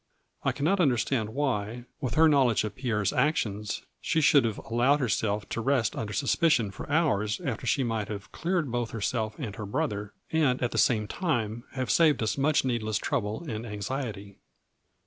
I 0.43 0.51
cannot 0.51 0.79
understand 0.79 1.29
why, 1.35 1.85
with 1.99 2.15
her 2.15 2.27
knowledge 2.27 2.63
of 2.63 2.73
Pierre's 2.73 3.13
actions, 3.13 3.83
she 4.01 4.19
should 4.19 4.45
have 4.45 4.57
allowed 4.57 4.99
herself 4.99 5.47
to 5.49 5.61
rest 5.61 5.95
under 5.95 6.11
sus 6.11 6.35
picion 6.35 6.73
for 6.73 6.89
hours 6.89 7.39
after 7.39 7.67
she 7.67 7.83
might 7.83 8.07
have 8.07 8.31
cleared 8.31 8.71
both 8.71 8.89
herself 8.89 9.35
and 9.37 9.55
her 9.57 9.65
brother, 9.67 10.13
and 10.31 10.59
at 10.63 10.71
the 10.71 10.79
same 10.79 11.07
time 11.07 11.65
have 11.73 11.91
saved 11.91 12.23
us 12.23 12.35
much 12.35 12.65
needless 12.65 12.97
trouble 12.97 13.47
and 13.47 13.63
anxiety." 13.63 14.39